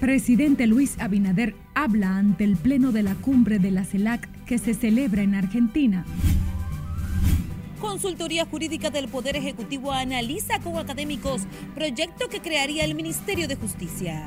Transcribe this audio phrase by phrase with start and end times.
[0.00, 4.72] Presidente Luis Abinader habla ante el Pleno de la Cumbre de la CELAC que se
[4.72, 6.06] celebra en Argentina.
[7.82, 11.42] Consultoría Jurídica del Poder Ejecutivo analiza con académicos
[11.74, 14.26] proyecto que crearía el Ministerio de Justicia.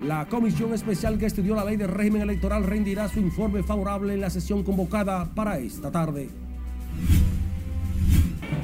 [0.00, 4.20] La comisión especial que estudió la ley de régimen electoral rendirá su informe favorable en
[4.20, 6.28] la sesión convocada para esta tarde.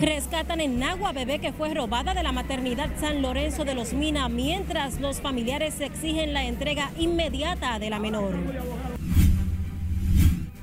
[0.01, 4.31] Rescatan en Nagua bebé que fue robada de la maternidad San Lorenzo de los Mina
[4.31, 8.35] mientras los familiares exigen la entrega inmediata de la menor.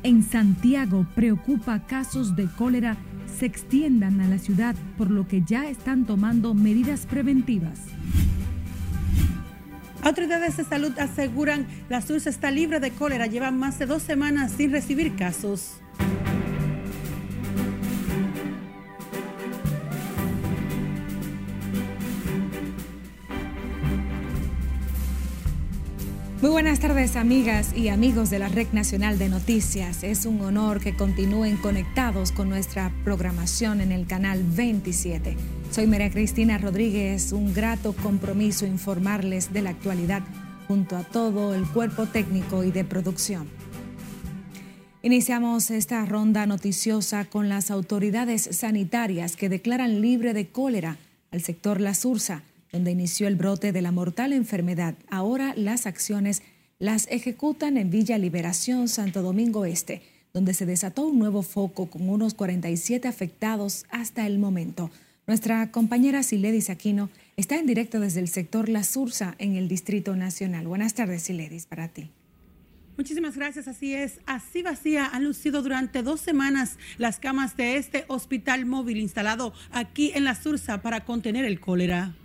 [0.02, 2.98] En Santiago preocupa casos de cólera
[3.38, 7.80] se extiendan a la ciudad, por lo que ya están tomando medidas preventivas.
[10.02, 13.28] Autoridades de salud aseguran la SURS está libre de cólera.
[13.28, 15.80] Llevan más de dos semanas sin recibir casos.
[26.40, 30.04] Muy buenas tardes amigas y amigos de la Red Nacional de Noticias.
[30.04, 35.36] Es un honor que continúen conectados con nuestra programación en el canal 27.
[35.72, 40.22] Soy María Cristina Rodríguez, un grato compromiso informarles de la actualidad
[40.68, 43.50] junto a todo el cuerpo técnico y de producción.
[45.02, 50.98] Iniciamos esta ronda noticiosa con las autoridades sanitarias que declaran libre de cólera
[51.32, 54.96] al sector La Sursa donde inició el brote de la mortal enfermedad.
[55.10, 56.42] Ahora las acciones
[56.80, 60.02] las ejecutan en Villa Liberación, Santo Domingo Este,
[60.34, 64.92] donde se desató un nuevo foco con unos 47 afectados hasta el momento.
[65.26, 70.16] Nuestra compañera Siledis Aquino está en directo desde el sector La Sursa en el Distrito
[70.16, 70.68] Nacional.
[70.68, 72.10] Buenas tardes, Siledis, para ti.
[72.98, 74.20] Muchísimas gracias, así es.
[74.26, 80.12] Así vacía han lucido durante dos semanas las camas de este hospital móvil instalado aquí
[80.16, 82.16] en La Sursa para contener el cólera.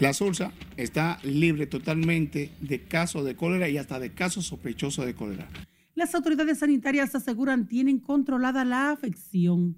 [0.00, 5.14] La Sursa está libre totalmente de casos de cólera y hasta de casos sospechosos de
[5.14, 5.46] cólera.
[5.94, 9.76] Las autoridades sanitarias aseguran tienen controlada la afección.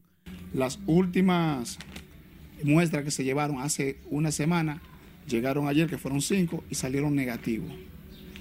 [0.55, 1.77] Las últimas
[2.63, 4.81] muestras que se llevaron hace una semana
[5.27, 7.73] llegaron ayer, que fueron cinco, y salieron negativos.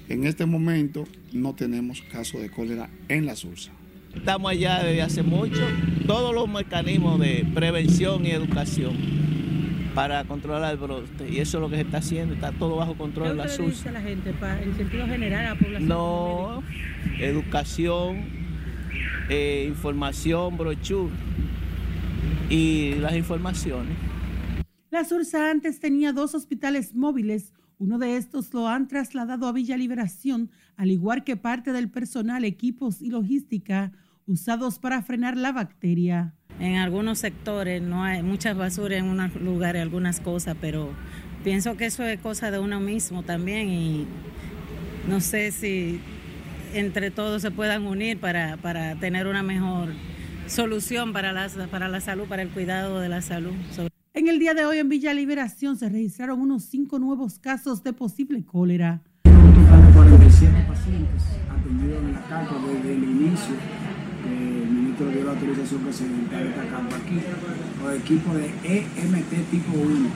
[0.08, 3.72] En este momento no tenemos casos de cólera en la Sursa.
[4.14, 5.62] Estamos allá desde hace mucho,
[6.06, 9.21] todos los mecanismos de prevención y educación
[9.94, 11.30] para controlar el brote.
[11.30, 13.86] Y eso es lo que se está haciendo, está todo bajo control de la SUS.
[13.86, 15.88] la gente en sentido general a la población?
[15.88, 16.64] No,
[17.20, 18.26] educación,
[19.30, 21.14] eh, información, brochure
[22.50, 23.98] y las informaciones.
[24.90, 27.54] La Sursa antes tenía dos hospitales móviles.
[27.78, 32.44] Uno de estos lo han trasladado a Villa Liberación, al igual que parte del personal,
[32.44, 33.94] equipos y logística
[34.26, 36.36] usados para frenar la bacteria.
[36.62, 40.92] En algunos sectores no hay muchas basuras en unos lugares, algunas cosas, pero
[41.44, 44.06] pienso que eso es cosa de uno mismo también y
[45.10, 46.00] no sé si
[46.76, 49.90] entre todos se puedan unir para, para tener una mejor
[50.46, 53.54] solución para la, para la salud, para el cuidado de la salud.
[54.14, 57.94] En el día de hoy en Villa Liberación se registraron unos cinco nuevos casos de
[57.94, 59.02] posible cólera.
[59.96, 63.56] 47 pacientes atendidos en la carta desde el inicio
[65.10, 67.22] dio la autorización que se está campo aquí,
[67.82, 70.10] los equipos de EMT tipo 1.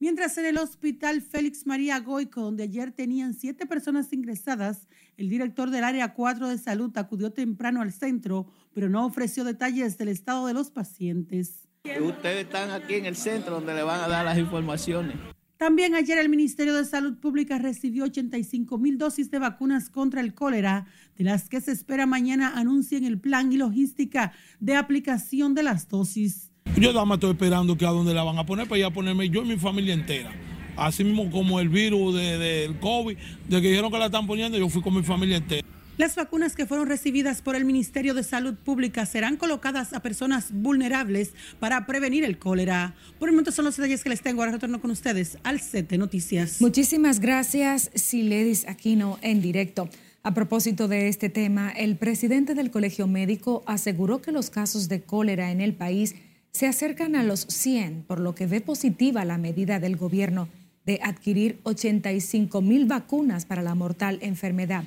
[0.00, 4.86] Mientras en el hospital Félix María Goico, donde ayer tenían siete personas ingresadas,
[5.16, 9.98] el director del área 4 de salud acudió temprano al centro, pero no ofreció detalles
[9.98, 11.68] del estado de los pacientes.
[12.00, 15.16] Ustedes están aquí en el centro donde le van a dar las informaciones.
[15.58, 20.32] También ayer el Ministerio de Salud Pública recibió 85 mil dosis de vacunas contra el
[20.32, 20.86] cólera,
[21.16, 25.88] de las que se espera mañana anuncien el plan y logística de aplicación de las
[25.88, 26.52] dosis.
[26.76, 28.92] Yo nada más estoy esperando que a dónde la van a poner para ir a
[28.92, 30.30] ponerme yo y mi familia entera.
[30.76, 33.16] Así mismo como el virus del COVID,
[33.48, 35.66] de que dijeron que la están poniendo, yo fui con mi familia entera.
[35.98, 40.52] Las vacunas que fueron recibidas por el Ministerio de Salud Pública serán colocadas a personas
[40.52, 42.94] vulnerables para prevenir el cólera.
[43.18, 44.40] Por el momento son los detalles que les tengo.
[44.40, 46.60] Ahora retorno con ustedes al set noticias.
[46.60, 49.90] Muchísimas gracias, Siledis Aquino, en directo.
[50.22, 55.02] A propósito de este tema, el presidente del Colegio Médico aseguró que los casos de
[55.02, 56.14] cólera en el país
[56.52, 60.48] se acercan a los 100, por lo que ve positiva la medida del gobierno
[60.86, 64.84] de adquirir 85 mil vacunas para la mortal enfermedad.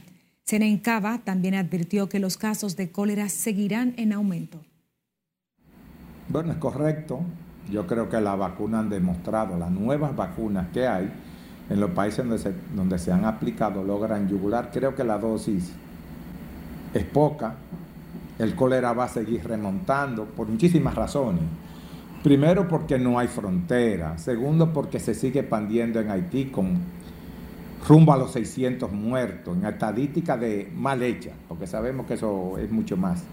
[0.51, 4.59] Senencaba también advirtió que los casos de cólera seguirán en aumento.
[6.27, 7.21] Bueno, es correcto.
[7.71, 11.09] Yo creo que las vacunas han demostrado, las nuevas vacunas que hay
[11.69, 14.71] en los países donde se, donde se han aplicado logran yugular.
[14.73, 15.71] Creo que la dosis
[16.93, 17.55] es poca.
[18.37, 21.43] El cólera va a seguir remontando por muchísimas razones.
[22.23, 24.17] Primero porque no hay frontera.
[24.17, 26.77] Segundo porque se sigue expandiendo en Haití con
[27.87, 32.71] rumbo a los 600 muertos en estadística de mal hecha, porque sabemos que eso es
[32.71, 33.23] mucho más.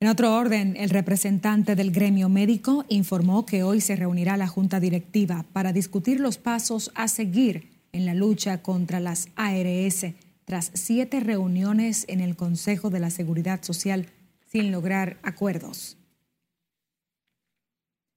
[0.00, 4.80] En otro orden, el representante del gremio médico informó que hoy se reunirá la Junta
[4.80, 10.06] Directiva para discutir los pasos a seguir en la lucha contra las ARS
[10.44, 14.08] tras siete reuniones en el Consejo de la Seguridad Social
[14.50, 15.96] sin lograr acuerdos.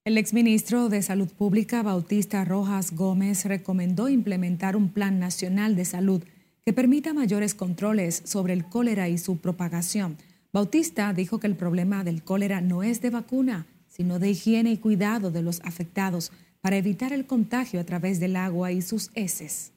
[0.05, 6.21] El exministro de Salud Pública, Bautista Rojas Gómez, recomendó implementar un plan nacional de salud
[6.63, 10.17] que permita mayores controles sobre el cólera y su propagación
[10.55, 14.77] Bautista dijo que el problema del cólera no es de vacuna, sino de higiene y
[14.77, 16.31] cuidado de los afectados
[16.61, 19.73] para evitar el contagio a través del agua y sus heces.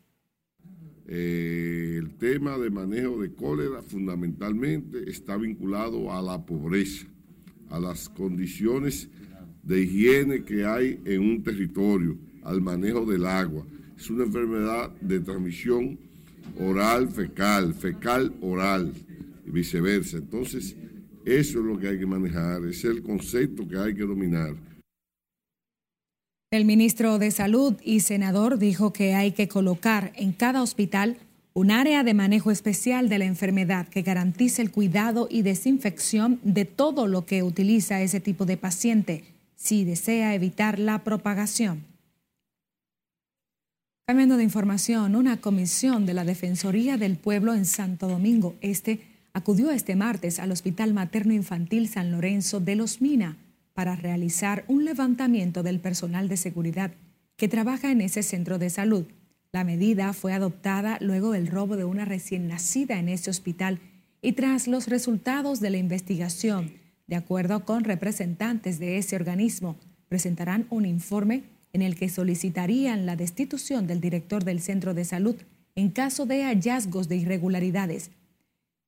[1.09, 7.09] Eh, el tema de manejo de cólera fundamentalmente está vinculado a la pobreza,
[7.71, 9.09] a las condiciones
[9.69, 13.67] de higiene que hay en un territorio, al manejo del agua.
[13.99, 15.99] Es una enfermedad de transmisión
[16.59, 18.95] oral fecal, fecal oral
[19.47, 20.17] y viceversa.
[20.17, 20.75] Entonces,
[21.27, 24.55] eso es lo que hay que manejar, es el concepto que hay que dominar.
[26.51, 31.19] El ministro de Salud y senador dijo que hay que colocar en cada hospital
[31.53, 36.65] un área de manejo especial de la enfermedad que garantice el cuidado y desinfección de
[36.65, 41.85] todo lo que utiliza ese tipo de paciente si desea evitar la propagación.
[44.07, 49.01] Cambiando de información, una comisión de la Defensoría del Pueblo en Santo Domingo Este
[49.35, 53.37] acudió este martes al Hospital Materno Infantil San Lorenzo de Los Mina
[53.75, 56.93] para realizar un levantamiento del personal de seguridad
[57.37, 59.07] que trabaja en ese centro de salud.
[59.53, 63.81] La medida fue adoptada luego del robo de una recién nacida en ese hospital
[64.23, 66.88] y tras los resultados de la investigación.
[67.09, 69.77] De acuerdo con representantes de ese organismo,
[70.09, 75.35] presentarán un informe en el que solicitarían la destitución del director del centro de salud
[75.75, 78.11] en caso de hallazgos de irregularidades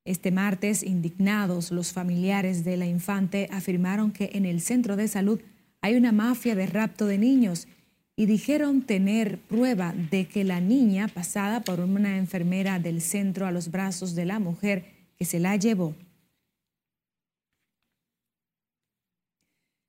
[0.05, 5.41] este martes, indignados, los familiares de la infante afirmaron que en el centro de salud
[5.83, 7.69] hay una mafia de rapto de niños
[8.17, 13.53] y dijeron tener prueba de que la niña pasada por una enfermera del centro a
[13.53, 14.85] los brazos de la mujer
[15.17, 15.95] que se la llevó.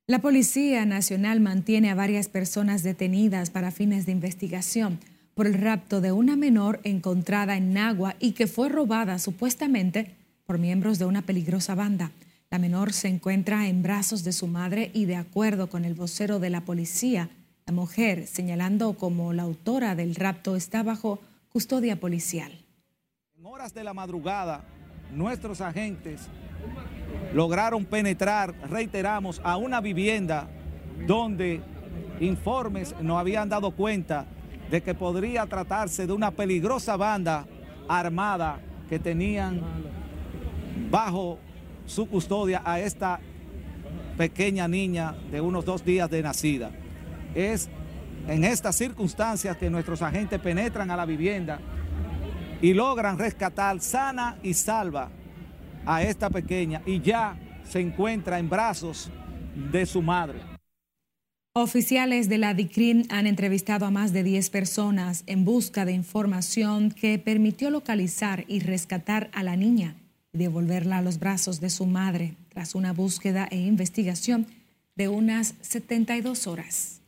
[0.08, 4.98] La Policía Nacional mantiene a varias personas detenidas para fines de investigación
[5.34, 10.58] por el rapto de una menor encontrada en Nagua y que fue robada supuestamente por
[10.58, 12.10] miembros de una peligrosa banda.
[12.50, 16.40] La menor se encuentra en brazos de su madre y de acuerdo con el vocero
[16.40, 17.30] de la policía,
[17.64, 22.50] la mujer, señalando como la autora del rapto, está bajo custodia policial.
[23.38, 24.64] En horas de la madrugada,
[25.14, 26.22] nuestros agentes
[27.34, 30.48] lograron penetrar, reiteramos, a una vivienda
[31.06, 31.60] donde
[32.20, 34.26] informes nos habían dado cuenta
[34.70, 37.46] de que podría tratarse de una peligrosa banda
[37.88, 39.60] armada que tenían
[40.90, 41.38] bajo
[41.86, 43.20] su custodia a esta
[44.16, 46.70] pequeña niña de unos dos días de nacida.
[47.34, 47.68] Es
[48.28, 51.58] en estas circunstancias que nuestros agentes penetran a la vivienda
[52.60, 55.10] y logran rescatar sana y salva
[55.86, 59.10] a esta pequeña y ya se encuentra en brazos
[59.70, 60.40] de su madre.
[61.54, 66.90] Oficiales de la DICRIN han entrevistado a más de 10 personas en busca de información
[66.90, 69.96] que permitió localizar y rescatar a la niña
[70.32, 74.46] y devolverla a los brazos de su madre tras una búsqueda e investigación
[74.96, 77.01] de unas 72 horas.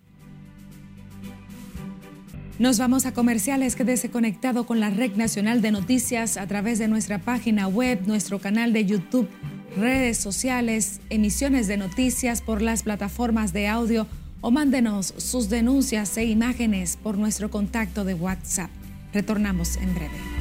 [2.58, 3.74] Nos vamos a comerciales.
[3.74, 8.38] Quédese conectado con la Red Nacional de Noticias a través de nuestra página web, nuestro
[8.38, 9.28] canal de YouTube,
[9.76, 14.06] redes sociales, emisiones de noticias por las plataformas de audio
[14.40, 18.70] o mándenos sus denuncias e imágenes por nuestro contacto de WhatsApp.
[19.12, 20.33] Retornamos en breve.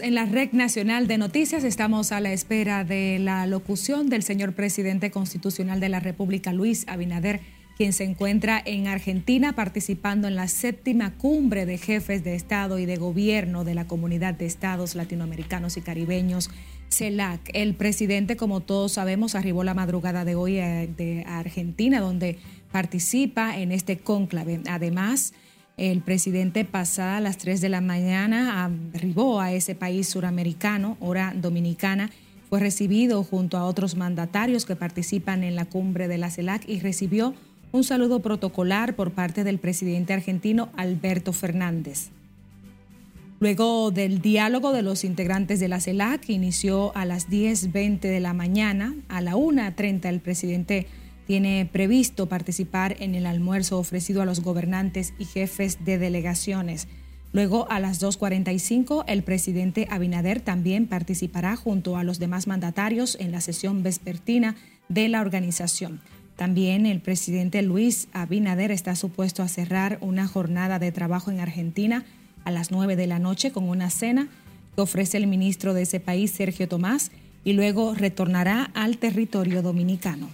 [0.00, 1.64] En la Red Nacional de Noticias.
[1.64, 6.84] Estamos a la espera de la locución del señor presidente constitucional de la República, Luis
[6.88, 7.40] Abinader,
[7.76, 12.86] quien se encuentra en Argentina participando en la séptima cumbre de jefes de Estado y
[12.86, 16.48] de Gobierno de la Comunidad de Estados Latinoamericanos y Caribeños,
[16.88, 17.50] CELAC.
[17.52, 22.38] El presidente, como todos sabemos, arribó la madrugada de hoy eh, de Argentina, donde
[22.70, 24.60] participa en este cónclave.
[24.68, 25.34] Además,
[25.76, 31.32] el presidente pasada a las 3 de la mañana arribó a ese país suramericano, hora
[31.34, 32.10] dominicana,
[32.48, 36.80] fue recibido junto a otros mandatarios que participan en la cumbre de la CELAC y
[36.80, 37.34] recibió
[37.72, 42.10] un saludo protocolar por parte del presidente argentino Alberto Fernández.
[43.40, 48.34] Luego del diálogo de los integrantes de la CELAC, inició a las 10.20 de la
[48.34, 50.86] mañana, a la 1.30 el presidente
[51.26, 56.88] tiene previsto participar en el almuerzo ofrecido a los gobernantes y jefes de delegaciones.
[57.32, 63.32] Luego, a las 2.45, el presidente Abinader también participará junto a los demás mandatarios en
[63.32, 64.56] la sesión vespertina
[64.88, 66.00] de la organización.
[66.36, 72.04] También el presidente Luis Abinader está supuesto a cerrar una jornada de trabajo en Argentina
[72.44, 74.28] a las 9 de la noche con una cena
[74.74, 77.12] que ofrece el ministro de ese país, Sergio Tomás,
[77.44, 80.28] y luego retornará al territorio dominicano.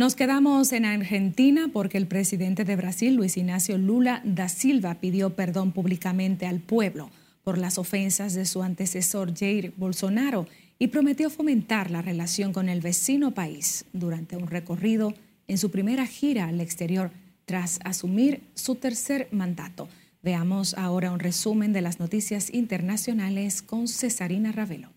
[0.00, 5.36] Nos quedamos en Argentina porque el presidente de Brasil, Luis Ignacio Lula da Silva, pidió
[5.36, 7.10] perdón públicamente al pueblo
[7.44, 10.46] por las ofensas de su antecesor Jair Bolsonaro
[10.78, 15.12] y prometió fomentar la relación con el vecino país durante un recorrido
[15.48, 17.10] en su primera gira al exterior
[17.44, 19.86] tras asumir su tercer mandato.
[20.22, 24.88] Veamos ahora un resumen de las noticias internacionales con Cesarina Ravelo.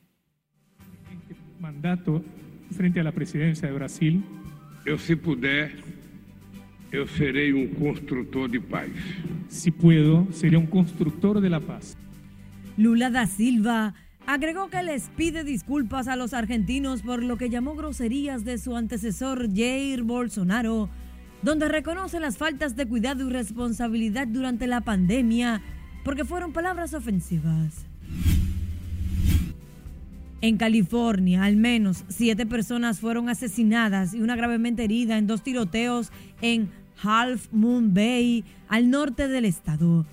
[1.60, 2.24] Mandato
[2.72, 4.24] frente a la presidencia de Brasil
[4.86, 5.82] Eu, se puder,
[6.92, 8.92] eu serei um construtor de paz.
[9.48, 11.96] Si puedo, sería un constructor de la paz.
[12.78, 13.94] Lula da Silva
[14.28, 18.76] agregó que les pide disculpas a los argentinos por lo que llamó groserías de su
[18.76, 20.90] antecesor Jair Bolsonaro,
[21.42, 25.62] donde reconoce las faltas de cuidado y responsabilidad durante la pandemia,
[26.04, 27.86] porque fueron palabras ofensivas.
[30.44, 36.12] En California, al menos siete personas fueron asesinadas y una gravemente herida en dos tiroteos
[36.42, 36.70] en
[37.02, 40.06] Half Moon Bay, al norte del estado.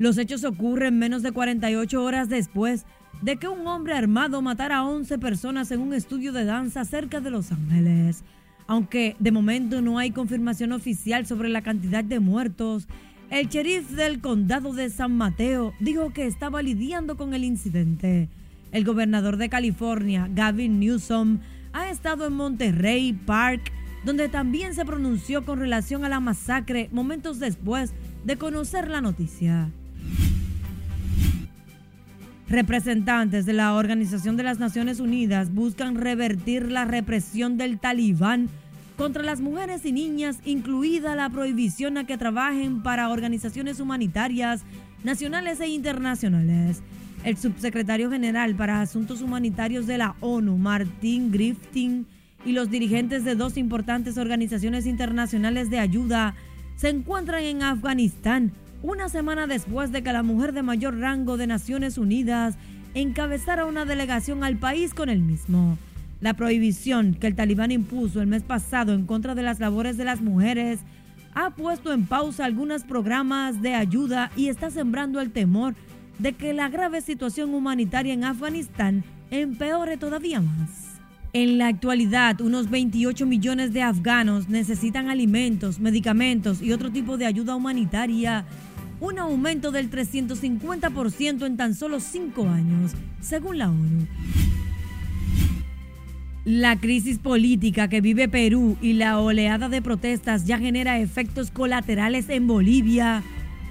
[0.00, 2.86] Los hechos ocurren menos de 48 horas después
[3.20, 7.20] de que un hombre armado matara a 11 personas en un estudio de danza cerca
[7.20, 8.24] de Los Ángeles.
[8.66, 12.88] Aunque de momento no hay confirmación oficial sobre la cantidad de muertos,
[13.30, 18.28] el sheriff del condado de San Mateo dijo que estaba lidiando con el incidente.
[18.72, 21.40] El gobernador de California, Gavin Newsom,
[21.74, 23.70] ha estado en Monterrey Park,
[24.04, 27.92] donde también se pronunció con relación a la masacre momentos después
[28.24, 29.70] de conocer la noticia.
[32.48, 38.48] Representantes de la Organización de las Naciones Unidas buscan revertir la represión del talibán
[38.96, 44.62] contra las mujeres y niñas, incluida la prohibición a que trabajen para organizaciones humanitarias
[45.02, 46.82] nacionales e internacionales.
[47.24, 52.06] El subsecretario general para Asuntos Humanitarios de la ONU, Martin Griffin,
[52.44, 56.34] y los dirigentes de dos importantes organizaciones internacionales de ayuda
[56.74, 58.50] se encuentran en Afganistán
[58.82, 62.56] una semana después de que la mujer de mayor rango de Naciones Unidas
[62.94, 65.78] encabezara una delegación al país con el mismo.
[66.20, 70.04] La prohibición que el talibán impuso el mes pasado en contra de las labores de
[70.04, 70.80] las mujeres
[71.34, 75.74] ha puesto en pausa algunos programas de ayuda y está sembrando el temor
[76.18, 80.92] de que la grave situación humanitaria en Afganistán empeore todavía más.
[81.34, 87.24] En la actualidad, unos 28 millones de afganos necesitan alimentos, medicamentos y otro tipo de
[87.24, 88.44] ayuda humanitaria,
[89.00, 94.06] un aumento del 350% en tan solo cinco años, según la ONU.
[96.44, 102.28] La crisis política que vive Perú y la oleada de protestas ya genera efectos colaterales
[102.28, 103.22] en Bolivia,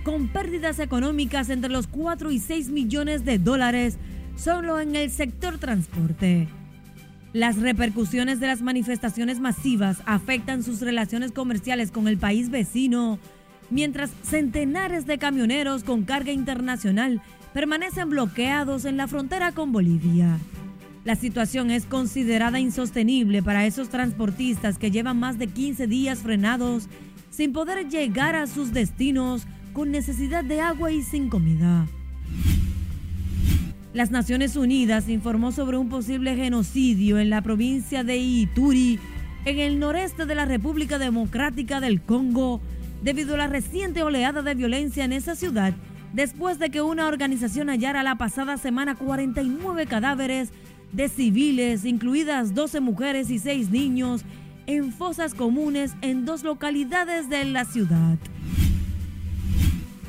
[0.03, 3.97] con pérdidas económicas entre los 4 y 6 millones de dólares
[4.35, 6.47] solo en el sector transporte.
[7.33, 13.19] Las repercusiones de las manifestaciones masivas afectan sus relaciones comerciales con el país vecino,
[13.69, 17.21] mientras centenares de camioneros con carga internacional
[17.53, 20.37] permanecen bloqueados en la frontera con Bolivia.
[21.03, 26.87] La situación es considerada insostenible para esos transportistas que llevan más de 15 días frenados
[27.29, 31.87] sin poder llegar a sus destinos con necesidad de agua y sin comida.
[33.93, 38.99] Las Naciones Unidas informó sobre un posible genocidio en la provincia de Ituri,
[39.45, 42.61] en el noreste de la República Democrática del Congo,
[43.01, 45.73] debido a la reciente oleada de violencia en esa ciudad,
[46.13, 50.51] después de que una organización hallara la pasada semana 49 cadáveres
[50.93, 54.23] de civiles, incluidas 12 mujeres y 6 niños,
[54.67, 58.17] en fosas comunes en dos localidades de la ciudad.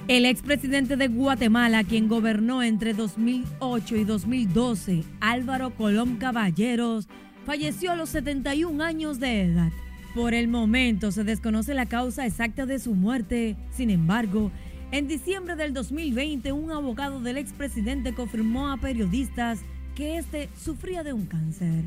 [0.08, 7.06] El expresidente de Guatemala, quien gobernó entre 2008 y 2012, Álvaro Colón Caballeros,
[7.46, 9.70] falleció a los 71 años de edad.
[10.16, 13.56] Por el momento se desconoce la causa exacta de su muerte.
[13.70, 14.50] Sin embargo,
[14.90, 19.60] en diciembre del 2020, un abogado del expresidente confirmó a periodistas
[19.94, 21.84] que este sufría de un cáncer.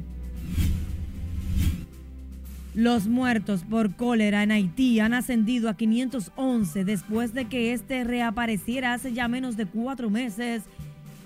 [2.75, 8.91] Los muertos por cólera en Haití han ascendido a 511 después de que este reapareciera
[8.91, 10.63] hace ya menos de cuatro meses,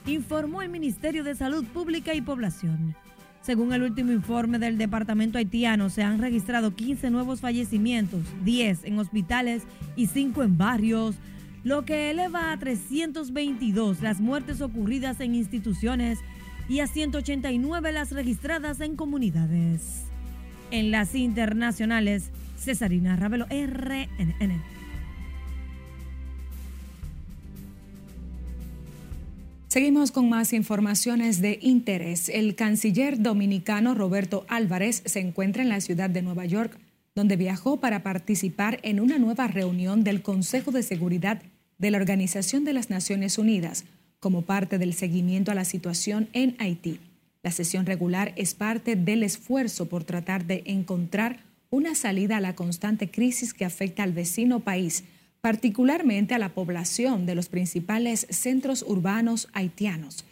[0.06, 2.96] informó el Ministerio de Salud Pública y Población.
[3.42, 9.00] Según el último informe del departamento haitiano, se han registrado 15 nuevos fallecimientos, 10 en
[9.00, 9.64] hospitales
[9.96, 11.16] y 5 en barrios,
[11.64, 16.20] lo que eleva a 322 las muertes ocurridas en instituciones
[16.68, 20.09] y a 189 las registradas en comunidades.
[20.72, 24.62] En las internacionales, Cesarina Ravelo, RNN.
[29.68, 32.30] Seguimos con más informaciones de interés.
[32.30, 36.80] El canciller dominicano Roberto Álvarez se encuentra en la ciudad de Nueva York,
[37.16, 41.42] donde viajó para participar en una nueva reunión del Consejo de Seguridad
[41.78, 43.86] de la Organización de las Naciones Unidas
[44.20, 47.00] como parte del seguimiento a la situación en Haití.
[47.42, 52.56] La sesión regular es parte del esfuerzo por tratar de encontrar una salida a la
[52.56, 55.06] constante crisis que afecta al vecino país,
[55.40, 60.26] particularmente a la población de los principales centros urbanos haitianos.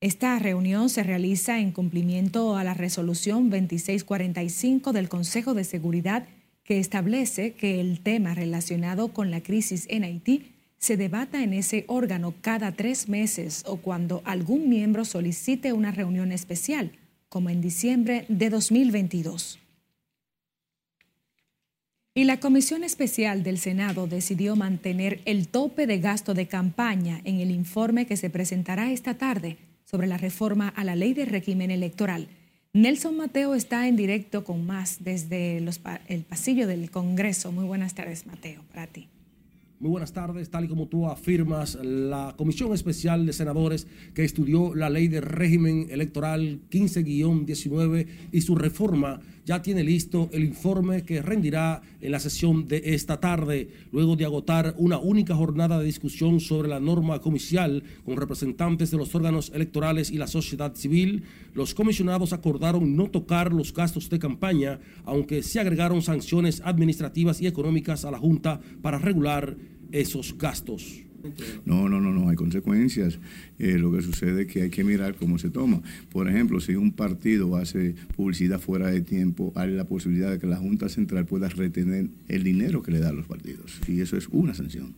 [0.00, 6.26] Esta reunión se realiza en cumplimiento a la resolución 2645 del Consejo de Seguridad
[6.62, 11.84] que establece que el tema relacionado con la crisis en Haití se debata en ese
[11.88, 16.92] órgano cada tres meses o cuando algún miembro solicite una reunión especial,
[17.28, 19.58] como en diciembre de 2022.
[22.14, 27.40] Y la Comisión Especial del Senado decidió mantener el tope de gasto de campaña en
[27.40, 31.70] el informe que se presentará esta tarde sobre la reforma a la ley de régimen
[31.70, 32.28] electoral.
[32.72, 37.52] Nelson Mateo está en directo con más desde el pasillo del Congreso.
[37.52, 39.08] Muy buenas tardes, Mateo, para ti.
[39.78, 40.48] Muy buenas tardes.
[40.48, 45.20] Tal y como tú afirmas, la Comisión Especial de Senadores que estudió la ley de
[45.20, 52.18] régimen electoral 15-19 y su reforma ya tiene listo el informe que rendirá en la
[52.18, 57.20] sesión de esta tarde, luego de agotar una única jornada de discusión sobre la norma
[57.20, 61.22] comicial con representantes de los órganos electorales y la sociedad civil.
[61.54, 67.46] Los comisionados acordaron no tocar los gastos de campaña, aunque se agregaron sanciones administrativas y
[67.46, 69.56] económicas a la Junta para regular
[69.92, 71.05] esos gastos.
[71.64, 73.18] No, no, no, no, hay consecuencias.
[73.58, 75.82] Eh, lo que sucede es que hay que mirar cómo se toma.
[76.10, 80.46] Por ejemplo, si un partido hace publicidad fuera de tiempo, hay la posibilidad de que
[80.46, 83.80] la Junta Central pueda retener el dinero que le da a los partidos.
[83.88, 84.94] Y eso es una sanción.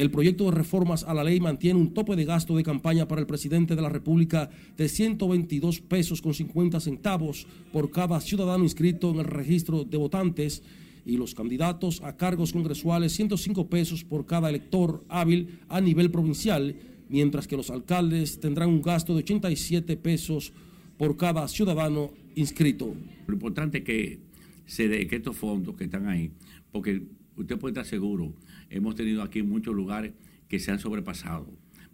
[0.00, 3.20] El proyecto de reformas a la ley mantiene un tope de gasto de campaña para
[3.20, 9.10] el presidente de la República de 122 pesos con 50 centavos por cada ciudadano inscrito
[9.10, 10.62] en el registro de votantes
[11.04, 16.76] y los candidatos a cargos congresuales 105 pesos por cada elector hábil a nivel provincial,
[17.08, 20.52] mientras que los alcaldes tendrán un gasto de 87 pesos
[20.96, 22.94] por cada ciudadano inscrito.
[23.26, 24.18] Lo importante es que
[24.66, 26.30] se dé que estos fondos que están ahí,
[26.70, 27.02] porque
[27.36, 28.32] usted puede estar seguro,
[28.68, 30.12] hemos tenido aquí muchos lugares
[30.48, 31.46] que se han sobrepasado,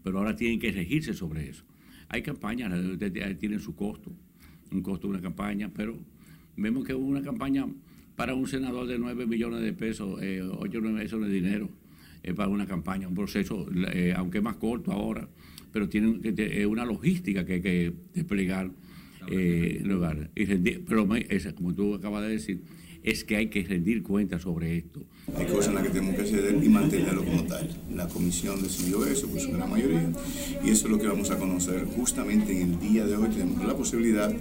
[0.03, 1.65] pero ahora tienen que regirse sobre eso.
[2.09, 2.73] Hay campañas,
[3.39, 4.13] tienen su costo,
[4.71, 5.97] un costo de una campaña, pero
[6.57, 7.67] vemos que una campaña
[8.17, 11.69] para un senador de 9 millones de pesos, eh, 8 o 9, eso es dinero,
[12.23, 15.29] es para una campaña, un proceso, eh, aunque más corto ahora,
[15.73, 18.71] pero tiene que, una logística que hay que desplegar
[19.31, 20.31] eh, lugar.
[20.35, 21.07] Y pero
[21.55, 22.63] como tú acabas de decir,
[23.07, 25.01] es que hay que rendir cuentas sobre esto.
[25.37, 27.69] Hay cosas en las que tenemos que ceder y mantenerlo como tal.
[27.95, 30.11] La comisión decidió eso por su gran mayoría
[30.65, 33.29] y eso es lo que vamos a conocer justamente en el día de hoy.
[33.29, 34.33] Tenemos la posibilidad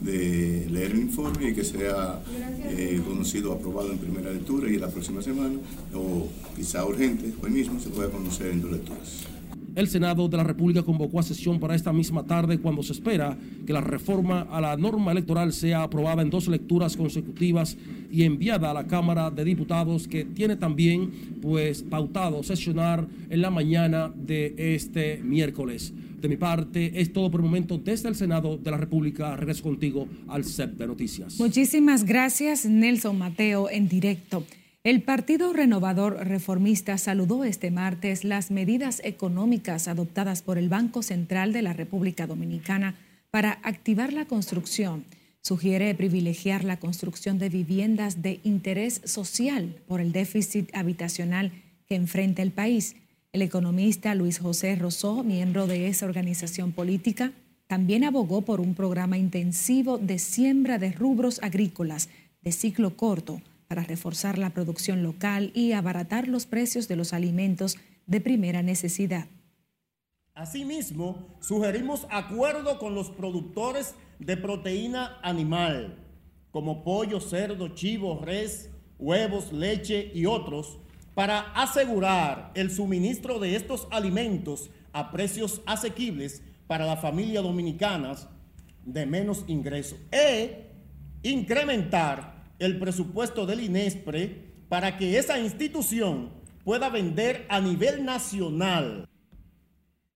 [0.00, 2.22] de leer el informe y que sea
[2.68, 5.54] eh, conocido, aprobado en primera lectura y la próxima semana,
[5.94, 9.39] o quizá urgente, hoy mismo se pueda conocer en dos lecturas.
[9.74, 13.38] El Senado de la República convocó a sesión para esta misma tarde cuando se espera
[13.66, 17.76] que la reforma a la norma electoral sea aprobada en dos lecturas consecutivas
[18.10, 23.50] y enviada a la Cámara de Diputados que tiene también pues pautado sesionar en la
[23.50, 25.92] mañana de este miércoles.
[26.20, 29.36] De mi parte, es todo por el momento desde el Senado de la República.
[29.36, 31.38] Regreso contigo al CEP de Noticias.
[31.38, 34.44] Muchísimas gracias, Nelson Mateo, en directo.
[34.82, 41.52] El Partido Renovador Reformista saludó este martes las medidas económicas adoptadas por el Banco Central
[41.52, 42.94] de la República Dominicana
[43.30, 45.04] para activar la construcción.
[45.42, 51.52] Sugiere privilegiar la construcción de viviendas de interés social por el déficit habitacional
[51.86, 52.96] que enfrenta el país.
[53.34, 57.32] El economista Luis José Rosó, miembro de esa organización política,
[57.66, 62.08] También abogó por un programa intensivo de siembra de rubros agrícolas
[62.42, 67.78] de ciclo corto para reforzar la producción local y abaratar los precios de los alimentos
[68.04, 69.28] de primera necesidad.
[70.34, 76.04] Asimismo, sugerimos acuerdo con los productores de proteína animal,
[76.50, 80.80] como pollo, cerdo, chivo, res, huevos, leche y otros,
[81.14, 88.26] para asegurar el suministro de estos alimentos a precios asequibles para las familias dominicanas
[88.84, 90.72] de menos ingresos e
[91.22, 96.30] incrementar el presupuesto del INESPRE para que esa institución
[96.62, 99.08] pueda vender a nivel nacional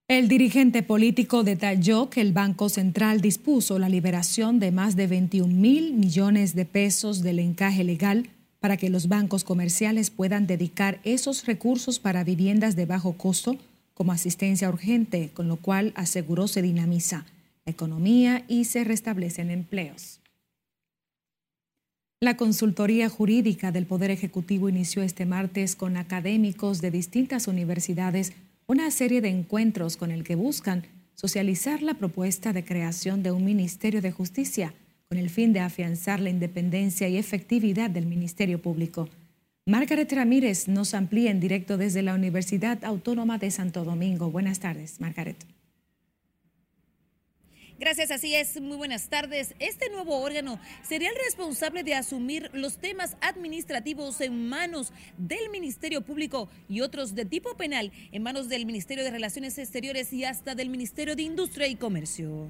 [0.06, 5.48] el dirigente político detalló que el Banco Central dispuso la liberación de más de 21
[5.48, 8.28] mil millones de pesos del encaje legal
[8.60, 13.56] para que los bancos comerciales puedan dedicar esos recursos para viviendas de bajo costo
[13.94, 17.24] como asistencia urgente, con lo cual aseguró se dinamiza
[17.64, 20.20] la economía y se restablecen empleos.
[22.24, 28.32] La consultoría jurídica del Poder Ejecutivo inició este martes con académicos de distintas universidades
[28.66, 33.44] una serie de encuentros con el que buscan socializar la propuesta de creación de un
[33.44, 34.72] Ministerio de Justicia
[35.10, 39.10] con el fin de afianzar la independencia y efectividad del Ministerio Público.
[39.66, 44.30] Margaret Ramírez nos amplía en directo desde la Universidad Autónoma de Santo Domingo.
[44.30, 45.36] Buenas tardes, Margaret.
[47.84, 48.58] Gracias, así es.
[48.62, 49.54] Muy buenas tardes.
[49.58, 56.00] Este nuevo órgano sería el responsable de asumir los temas administrativos en manos del Ministerio
[56.00, 60.54] Público y otros de tipo penal en manos del Ministerio de Relaciones Exteriores y hasta
[60.54, 62.48] del Ministerio de Industria y Comercio.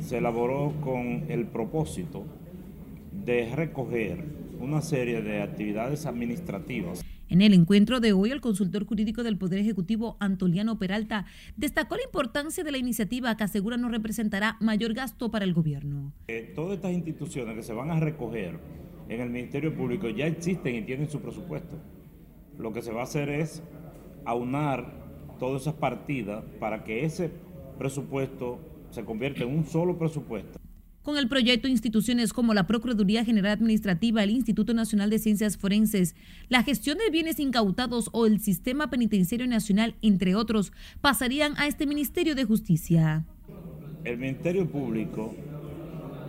[0.00, 2.24] Se elaboró con el propósito
[3.24, 4.24] de recoger
[4.60, 9.58] una serie de actividades administrativas en el encuentro de hoy, el consultor jurídico del Poder
[9.58, 11.26] Ejecutivo, Antoliano Peralta,
[11.56, 16.14] destacó la importancia de la iniciativa que asegura no representará mayor gasto para el gobierno.
[16.28, 18.58] Eh, todas estas instituciones que se van a recoger
[19.10, 21.76] en el Ministerio Público ya existen y tienen su presupuesto.
[22.58, 23.62] Lo que se va a hacer es
[24.24, 24.90] aunar
[25.38, 27.30] todas esas partidas para que ese
[27.78, 28.58] presupuesto
[28.90, 30.58] se convierta en un solo presupuesto
[31.08, 36.14] con el proyecto, instituciones como la Procuraduría General Administrativa, el Instituto Nacional de Ciencias Forenses,
[36.50, 41.86] la gestión de bienes incautados o el Sistema Penitenciario Nacional, entre otros, pasarían a este
[41.86, 43.24] Ministerio de Justicia.
[44.04, 45.34] El Ministerio Público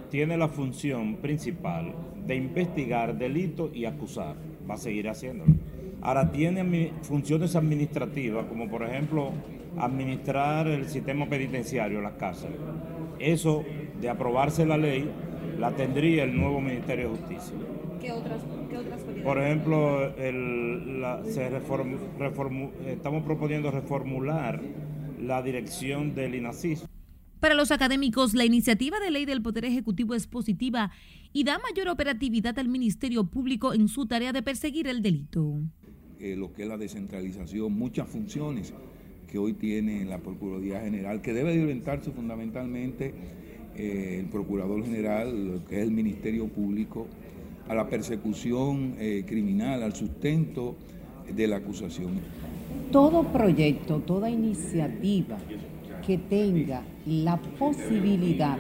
[0.09, 1.93] tiene la función principal
[2.25, 4.37] de investigar delitos y acusar.
[4.69, 5.55] Va a seguir haciéndolo.
[5.99, 9.33] Ahora tiene funciones administrativas, como por ejemplo
[9.77, 12.59] administrar el sistema penitenciario, las cárceles.
[13.19, 13.65] Eso
[13.99, 15.09] de aprobarse la ley,
[15.57, 17.55] la tendría el nuevo Ministerio de Justicia.
[17.99, 18.41] ¿Qué otras,
[19.23, 20.13] Por ejemplo,
[22.87, 24.61] estamos proponiendo reformular
[25.19, 26.85] la dirección del INACIS.
[27.41, 30.91] Para los académicos, la iniciativa de ley del Poder Ejecutivo es positiva
[31.33, 35.61] y da mayor operatividad al Ministerio Público en su tarea de perseguir el delito.
[36.19, 38.73] Eh, lo que es la descentralización, muchas funciones
[39.27, 43.13] que hoy tiene la Procuraduría General, que debe de orientarse fundamentalmente
[43.79, 47.07] eh, el Procurador General, que es el Ministerio Público,
[47.69, 50.75] a la persecución eh, criminal, al sustento
[51.33, 52.19] de la acusación.
[52.91, 55.37] Todo proyecto, toda iniciativa
[56.05, 58.57] que tenga la posibilidad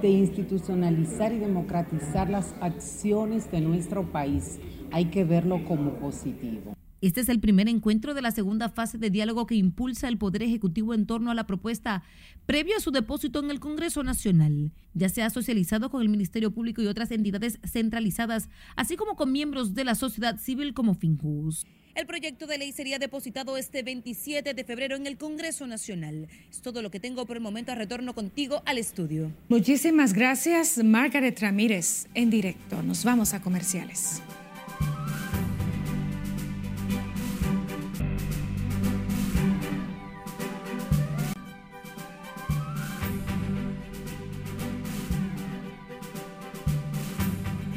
[0.00, 4.60] de institucionalizar y democratizar las acciones de nuestro país,
[4.92, 6.74] hay que verlo como positivo.
[7.00, 10.42] Este es el primer encuentro de la segunda fase de diálogo que impulsa el Poder
[10.42, 12.02] Ejecutivo en torno a la propuesta
[12.44, 14.72] previo a su depósito en el Congreso Nacional.
[14.92, 19.32] Ya se ha socializado con el Ministerio Público y otras entidades centralizadas, así como con
[19.32, 21.64] miembros de la sociedad civil como Finjus.
[21.94, 26.28] El proyecto de ley sería depositado este 27 de febrero en el Congreso Nacional.
[26.50, 27.74] Es todo lo que tengo por el momento.
[27.74, 29.32] Retorno contigo al estudio.
[29.48, 32.82] Muchísimas gracias, Margaret Ramírez, en directo.
[32.82, 34.22] Nos vamos a comerciales.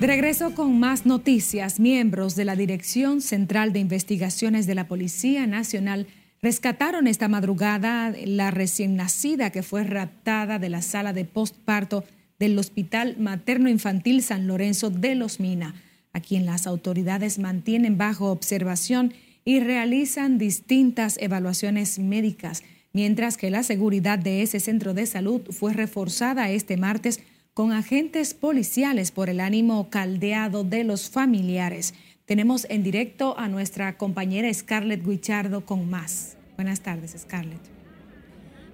[0.04, 5.48] De regreso con más noticias, miembros de la Dirección Central de Investigaciones de la Policía
[5.48, 6.08] Nacional
[6.42, 12.04] rescataron esta madrugada la recién nacida que fue raptada de la sala de postparto
[12.38, 15.74] del Hospital Materno Infantil San Lorenzo de Los Mina,
[16.12, 19.14] a quien las autoridades mantienen bajo observación
[19.46, 25.72] y realizan distintas evaluaciones médicas, mientras que la seguridad de ese centro de salud fue
[25.72, 27.22] reforzada este martes
[27.54, 31.94] con agentes policiales por el ánimo caldeado de los familiares.
[32.26, 36.38] Tenemos en directo a nuestra compañera Scarlett Guichardo con más.
[36.56, 37.62] Buenas tardes, Scarlett.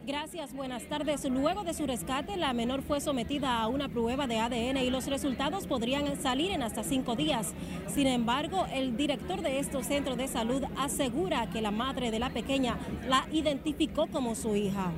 [0.08, 1.24] Gracias, buenas tardes.
[1.30, 5.06] Luego de su rescate, la menor fue sometida a una prueba de ADN y los
[5.08, 7.54] resultados podrían salir en hasta cinco días.
[7.94, 12.30] Sin embargo, el director de estos centros de salud asegura que la madre de la
[12.32, 14.92] pequeña la identificó como su hija.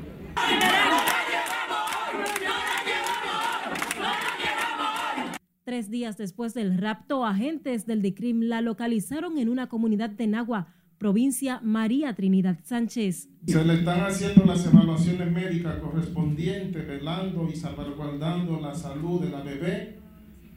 [5.72, 10.68] Tres días después del rapto, agentes del DICRIM la localizaron en una comunidad de Nagua,
[10.98, 13.30] provincia María Trinidad Sánchez.
[13.48, 19.44] Se le están haciendo las evaluaciones médicas correspondientes, velando y salvaguardando la salud de la
[19.44, 19.96] bebé.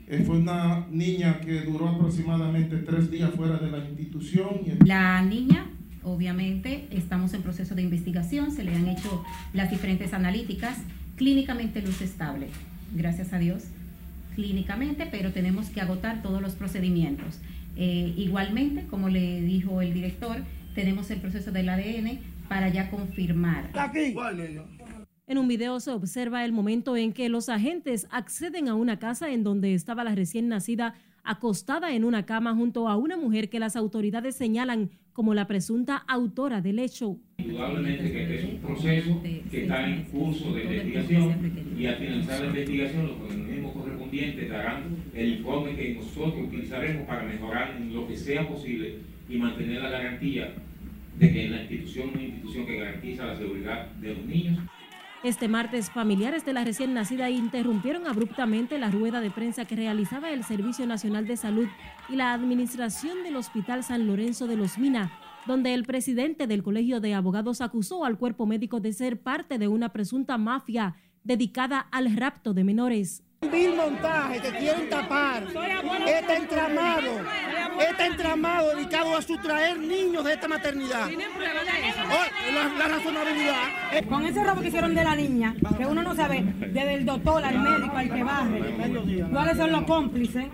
[0.08, 4.62] Eh, fue una niña que duró aproximadamente tres días fuera de la institución.
[4.84, 5.70] La niña,
[6.02, 9.22] obviamente, estamos en proceso de investigación, se le han hecho
[9.52, 10.76] las diferentes analíticas,
[11.14, 12.48] clínicamente luz estable,
[12.96, 13.66] gracias a Dios,
[14.34, 17.40] clínicamente, pero tenemos que agotar todos los procedimientos.
[17.76, 20.36] Eh, igualmente, como le dijo el director,
[20.74, 22.18] tenemos el proceso del ADN
[22.48, 23.70] para ya confirmar.
[25.26, 29.30] En un video se observa el momento en que los agentes acceden a una casa
[29.30, 33.58] en donde estaba la recién nacida acostada en una cama junto a una mujer que
[33.58, 37.16] las autoridades señalan como la presunta autora del hecho.
[37.38, 42.40] Indudablemente que este es un proceso que está en curso de investigación y al finalizar
[42.40, 48.16] la investigación los organismos correspondientes darán el informe que nosotros utilizaremos para mejorar lo que
[48.16, 48.98] sea posible
[49.28, 50.52] y mantener la garantía
[51.18, 54.58] de que la institución es una institución que garantiza la seguridad de los niños.
[55.24, 60.30] Este martes, familiares de la recién nacida interrumpieron abruptamente la rueda de prensa que realizaba
[60.30, 61.66] el Servicio Nacional de Salud
[62.10, 67.00] y la administración del Hospital San Lorenzo de los Mina, donde el presidente del Colegio
[67.00, 72.14] de Abogados acusó al cuerpo médico de ser parte de una presunta mafia dedicada al
[72.14, 73.22] rapto de menores.
[73.50, 75.46] Vil montaje que quieren tapar.
[76.06, 77.12] Este entramado,
[77.80, 81.08] este entramado dedicado a sustraer niños de esta maternidad.
[81.08, 84.08] Oh, la, la, razonabilidad.
[84.08, 87.44] Con ese robo que hicieron de la niña, que uno no sabe, desde el doctor
[87.44, 90.46] al médico, al que barre, cuáles son los cómplices,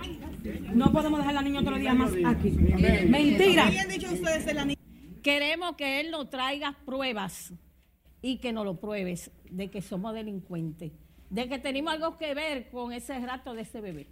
[0.73, 2.51] no podemos dejar a la niña otro día más aquí.
[2.51, 3.71] Mentira.
[5.23, 7.53] Queremos que él nos traiga pruebas
[8.23, 10.93] y que nos lo pruebes de que somos delincuentes
[11.31, 14.09] de que tenemos algo que ver con ese rapto de ese bebé.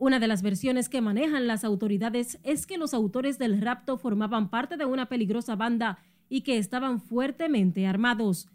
[0.00, 4.48] Una de las versiones que manejan las autoridades es que los autores del rapto formaban
[4.48, 8.48] parte de una peligrosa banda y que estaban fuertemente armados.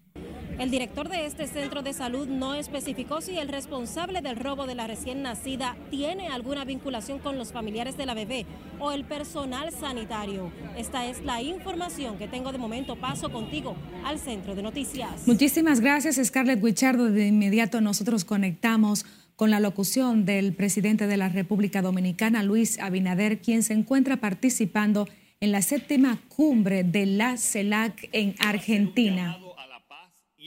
[0.57, 4.75] El director de este centro de salud no especificó si el responsable del robo de
[4.75, 8.45] la recién nacida tiene alguna vinculación con los familiares de la bebé
[8.79, 10.49] o el personal sanitario.
[10.77, 12.95] Esta es la información que tengo de momento.
[12.95, 13.75] Paso contigo
[14.05, 15.27] al centro de noticias.
[15.27, 17.11] Muchísimas gracias, Scarlett Wichardo.
[17.11, 19.05] De inmediato nosotros conectamos
[19.43, 25.05] con la locución del presidente de la República Dominicana, Luis Abinader, quien se encuentra participando
[25.41, 29.37] en la séptima cumbre de la CELAC en Argentina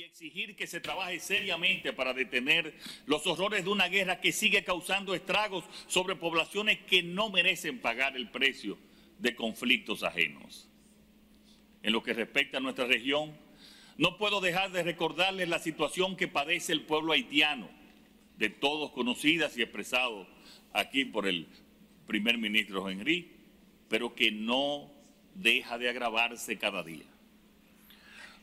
[0.06, 2.72] exigir que se trabaje seriamente para detener
[3.04, 8.16] los horrores de una guerra que sigue causando estragos sobre poblaciones que no merecen pagar
[8.16, 8.78] el precio
[9.18, 10.70] de conflictos ajenos.
[11.82, 13.36] En lo que respecta a nuestra región,
[13.98, 17.68] no puedo dejar de recordarles la situación que padece el pueblo haitiano,
[18.36, 20.26] de todos conocidas y expresados
[20.72, 21.46] aquí por el
[22.06, 23.32] primer ministro Henry,
[23.88, 24.90] pero que no
[25.34, 27.06] deja de agravarse cada día.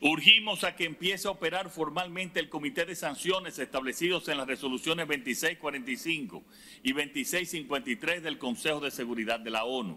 [0.00, 5.06] Urgimos a que empiece a operar formalmente el Comité de Sanciones establecidos en las resoluciones
[5.06, 6.44] 2645
[6.82, 9.96] y 2653 del Consejo de Seguridad de la ONU,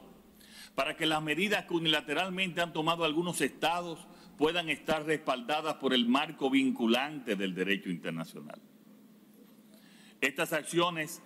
[0.76, 4.00] para que las medidas que unilateralmente han tomado algunos estados
[4.38, 8.62] puedan estar respaldadas por el marco vinculante del derecho internacional.
[10.22, 11.22] Estas acciones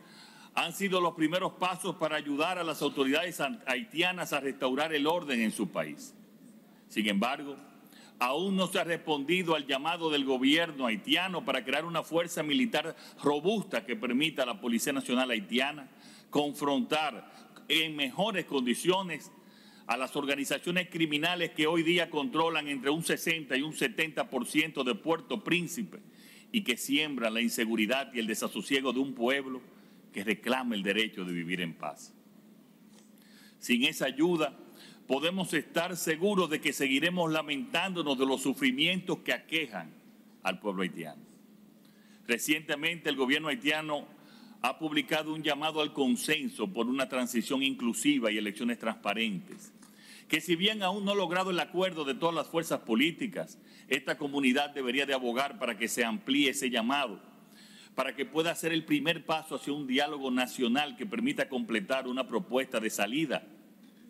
[0.54, 5.40] han sido los primeros pasos para ayudar a las autoridades haitianas a restaurar el orden
[5.42, 6.14] en su país.
[6.90, 7.56] Sin embargo,
[8.20, 12.96] aún no se ha respondido al llamado del gobierno haitiano para crear una fuerza militar
[13.24, 15.90] robusta que permita a la Policía Nacional haitiana
[16.30, 17.32] confrontar
[17.70, 19.32] en mejores condiciones
[19.88, 24.96] a las organizaciones criminales que hoy día controlan entre un 60 y un 70% de
[24.96, 26.00] Puerto Príncipe
[26.52, 29.62] y que siembran la inseguridad y el desasosiego de un pueblo
[30.14, 32.14] que reclama el derecho de vivir en paz.
[33.60, 34.58] Sin esa ayuda,
[35.08, 39.92] podemos estar seguros de que seguiremos lamentándonos de los sufrimientos que aquejan
[40.44, 41.22] al pueblo haitiano.
[42.28, 44.08] Recientemente el gobierno haitiano
[44.62, 49.74] ha publicado un llamado al consenso por una transición inclusiva y elecciones transparentes,
[50.32, 54.18] que si bien aún no ha logrado el acuerdo de todas las fuerzas políticas, esta
[54.18, 57.20] comunidad debería de abogar para que se amplíe ese llamado,
[57.96, 62.28] para que pueda ser el primer paso hacia un diálogo nacional que permita completar una
[62.28, 63.44] propuesta de salida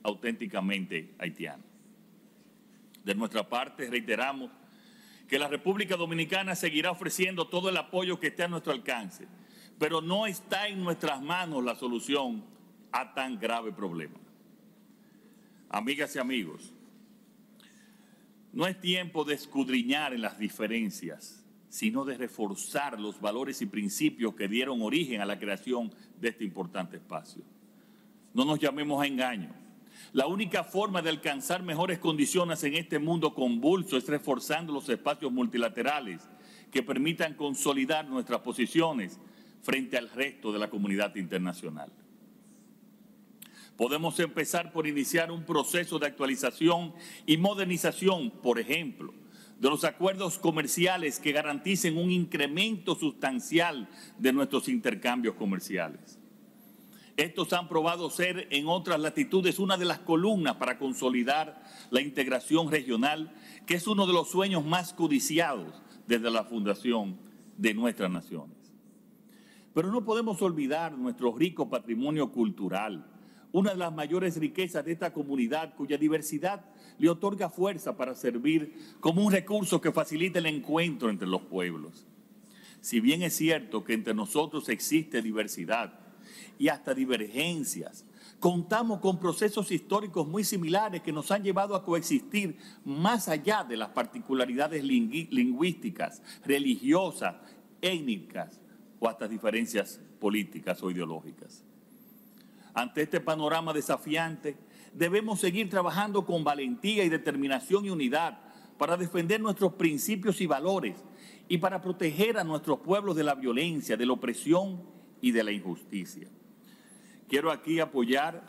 [0.03, 1.63] auténticamente haitiano.
[3.03, 4.51] De nuestra parte, reiteramos
[5.27, 9.25] que la República Dominicana seguirá ofreciendo todo el apoyo que esté a nuestro alcance,
[9.79, 12.45] pero no está en nuestras manos la solución
[12.91, 14.19] a tan grave problema.
[15.73, 16.73] Amigas y amigos,
[18.51, 24.35] no es tiempo de escudriñar en las diferencias, sino de reforzar los valores y principios
[24.35, 27.43] que dieron origen a la creación de este importante espacio.
[28.33, 29.55] No nos llamemos a engaño.
[30.11, 35.31] La única forma de alcanzar mejores condiciones en este mundo convulso es reforzando los espacios
[35.31, 36.27] multilaterales
[36.69, 39.21] que permitan consolidar nuestras posiciones
[39.61, 41.93] frente al resto de la comunidad internacional.
[43.81, 46.93] Podemos empezar por iniciar un proceso de actualización
[47.25, 49.11] y modernización, por ejemplo,
[49.59, 53.89] de los acuerdos comerciales que garanticen un incremento sustancial
[54.19, 56.19] de nuestros intercambios comerciales.
[57.17, 62.69] Estos han probado ser en otras latitudes una de las columnas para consolidar la integración
[62.69, 63.33] regional,
[63.65, 67.17] que es uno de los sueños más codiciados desde la fundación
[67.57, 68.57] de nuestras naciones.
[69.73, 73.10] Pero no podemos olvidar nuestro rico patrimonio cultural,
[73.51, 76.65] una de las mayores riquezas de esta comunidad cuya diversidad
[76.97, 82.05] le otorga fuerza para servir como un recurso que facilita el encuentro entre los pueblos.
[82.79, 85.99] Si bien es cierto que entre nosotros existe diversidad
[86.57, 88.05] y hasta divergencias,
[88.39, 93.77] contamos con procesos históricos muy similares que nos han llevado a coexistir más allá de
[93.77, 97.35] las particularidades lingüísticas, religiosas,
[97.81, 98.59] étnicas
[98.99, 101.63] o hasta diferencias políticas o ideológicas.
[102.73, 104.57] Ante este panorama desafiante,
[104.93, 108.39] debemos seguir trabajando con valentía y determinación y unidad
[108.77, 111.03] para defender nuestros principios y valores
[111.47, 114.81] y para proteger a nuestros pueblos de la violencia, de la opresión
[115.21, 116.27] y de la injusticia.
[117.27, 118.43] Quiero aquí apoyar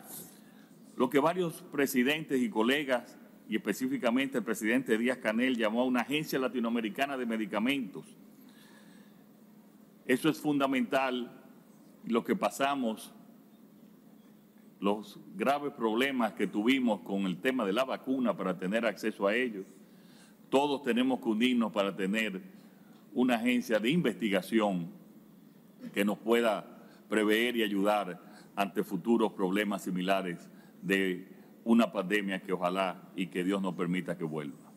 [0.95, 3.17] lo que varios presidentes y colegas,
[3.49, 8.05] y específicamente el presidente Díaz Canel, llamó a una agencia latinoamericana de medicamentos.
[10.05, 11.41] Eso es fundamental,
[12.05, 13.13] lo que pasamos
[14.83, 19.33] los graves problemas que tuvimos con el tema de la vacuna para tener acceso a
[19.33, 19.65] ellos.
[20.49, 22.41] Todos tenemos que unirnos para tener
[23.13, 24.89] una agencia de investigación
[25.93, 26.67] que nos pueda
[27.07, 28.19] prever y ayudar
[28.57, 30.49] ante futuros problemas similares
[30.81, 31.29] de
[31.63, 34.69] una pandemia que ojalá y que Dios nos permita que vuelva.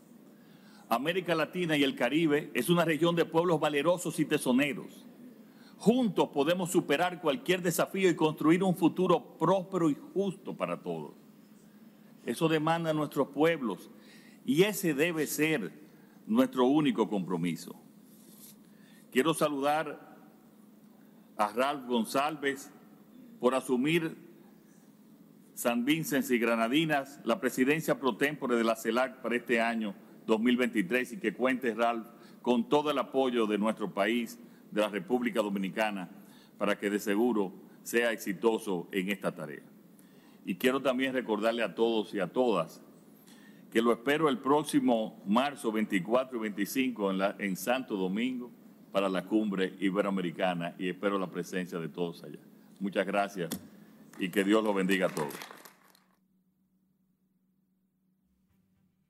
[0.88, 5.04] América Latina y el Caribe es una región de pueblos valerosos y tesoneros
[5.78, 11.12] Juntos podemos superar cualquier desafío y construir un futuro próspero y justo para todos.
[12.24, 13.90] Eso demanda a nuestros pueblos
[14.44, 15.72] y ese debe ser
[16.26, 17.76] nuestro único compromiso.
[19.12, 20.16] Quiero saludar
[21.36, 22.70] a Ralph González
[23.38, 24.16] por asumir
[25.54, 29.94] San Vicente y Granadinas la presidencia pro tempore de la CELAC para este año
[30.26, 32.08] 2023 y que cuente Ralph
[32.42, 34.38] con todo el apoyo de nuestro país
[34.76, 36.08] de la República Dominicana
[36.58, 39.62] para que de seguro sea exitoso en esta tarea.
[40.44, 42.82] Y quiero también recordarle a todos y a todas
[43.72, 48.50] que lo espero el próximo marzo 24 y 25 en, Santo Domingo
[48.92, 52.38] para la cumbre iberoamericana y espero la presencia de todos allá.
[52.78, 53.50] Muchas gracias
[54.18, 55.34] y que Dios los bendiga a todos.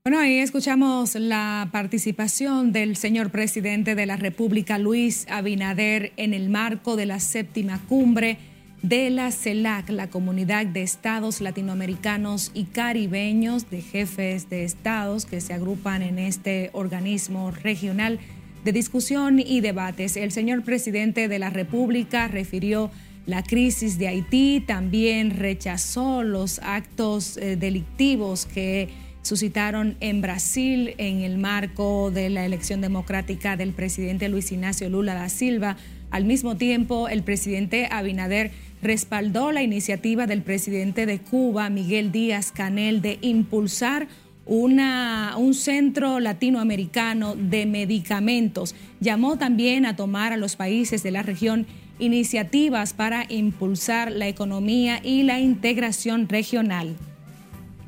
[0.06, 6.48] Bueno, ahí escuchamos la participación del señor presidente de la República, Luis Abinader, en el
[6.48, 8.38] marco de la séptima cumbre
[8.82, 15.40] de la CELAC, la Comunidad de Estados Latinoamericanos y Caribeños de jefes de estados que
[15.40, 18.20] se agrupan en este organismo regional
[18.62, 20.16] de discusión y debates.
[20.16, 22.92] El señor presidente de la República refirió
[23.26, 28.88] la crisis de Haití, también rechazó los actos eh, delictivos que
[29.26, 35.14] suscitaron en Brasil en el marco de la elección democrática del presidente Luis Ignacio Lula
[35.14, 35.76] da Silva.
[36.10, 42.52] Al mismo tiempo, el presidente Abinader respaldó la iniciativa del presidente de Cuba, Miguel Díaz
[42.52, 44.06] Canel, de impulsar
[44.46, 48.76] una, un centro latinoamericano de medicamentos.
[49.00, 51.66] Llamó también a tomar a los países de la región
[51.98, 56.96] iniciativas para impulsar la economía y la integración regional.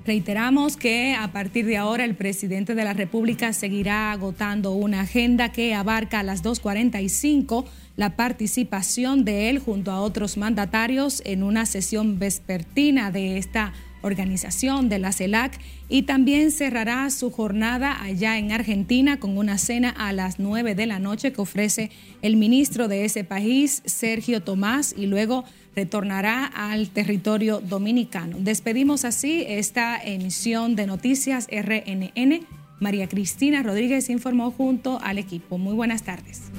[0.09, 5.53] Reiteramos que a partir de ahora el presidente de la República seguirá agotando una agenda
[5.53, 11.67] que abarca a las 2.45 la participación de él junto a otros mandatarios en una
[11.67, 18.51] sesión vespertina de esta organización de la CELAC y también cerrará su jornada allá en
[18.51, 21.91] Argentina con una cena a las 9 de la noche que ofrece
[22.23, 25.45] el ministro de ese país, Sergio Tomás, y luego
[25.79, 28.37] retornará al territorio dominicano.
[28.41, 32.45] Despedimos así esta emisión de Noticias RNN.
[32.81, 35.57] María Cristina Rodríguez informó junto al equipo.
[35.57, 36.51] Muy buenas tardes.